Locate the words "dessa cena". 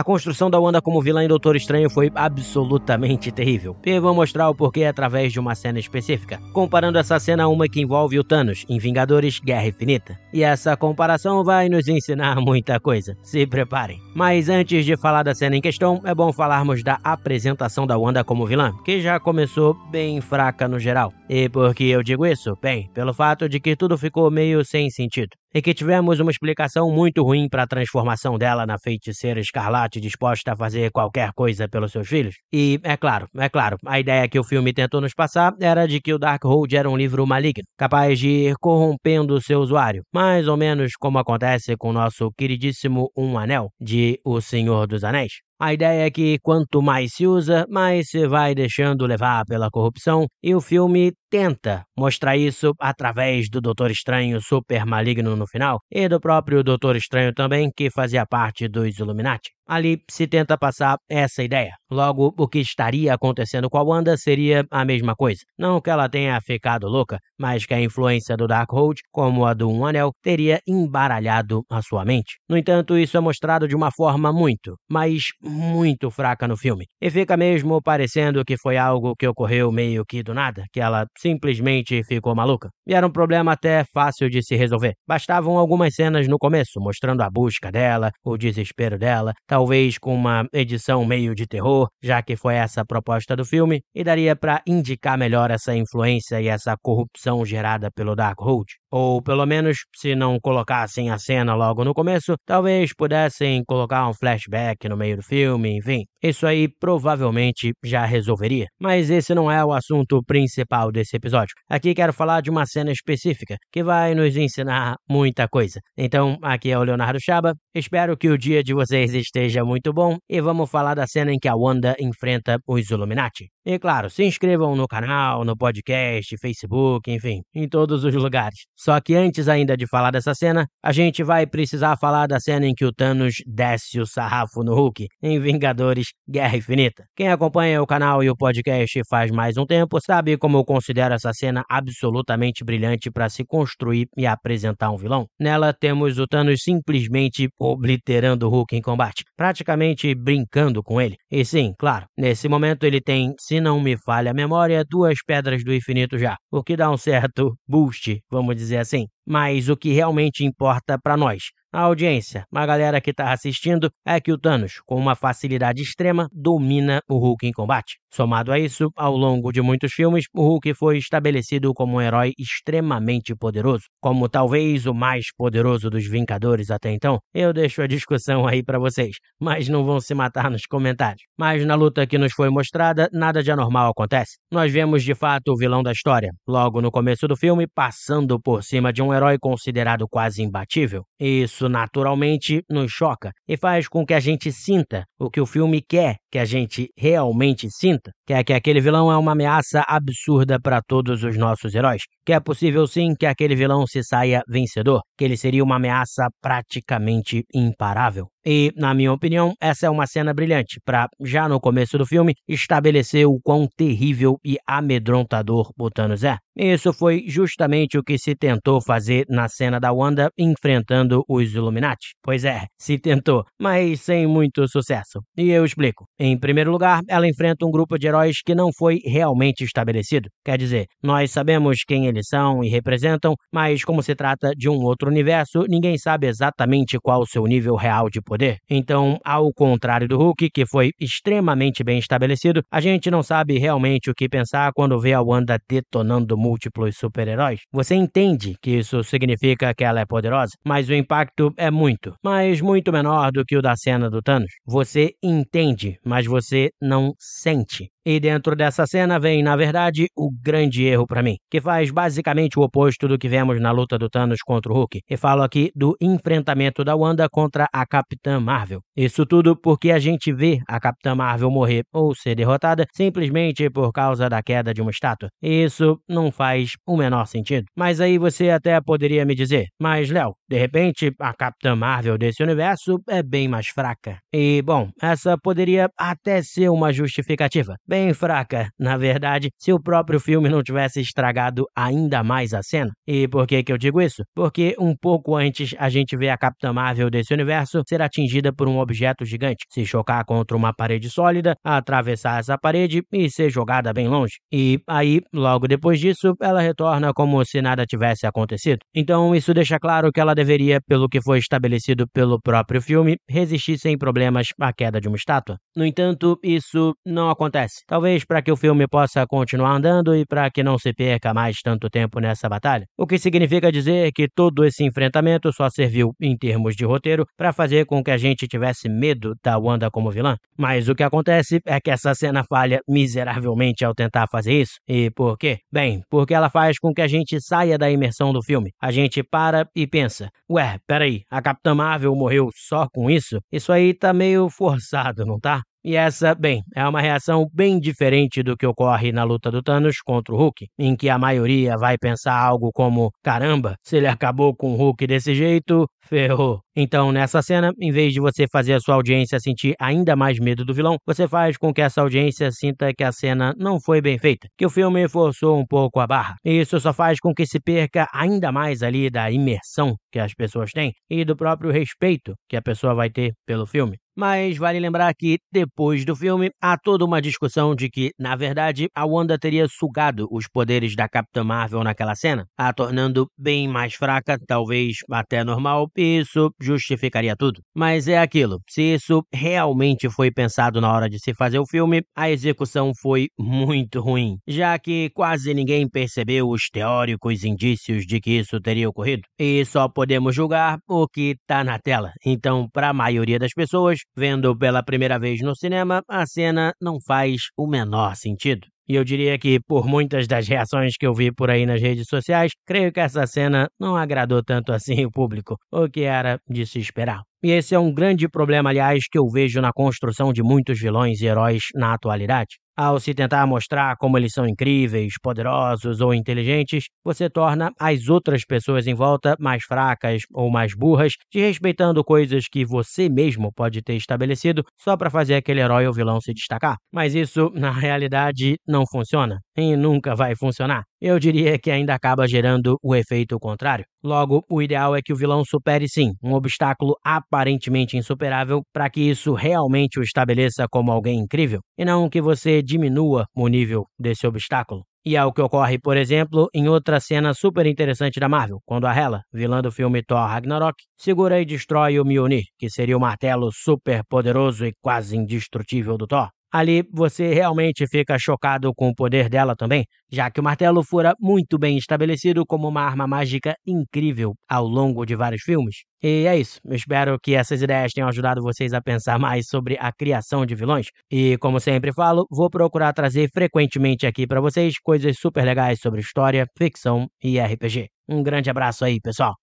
130.10-130.66, 258.56-259.18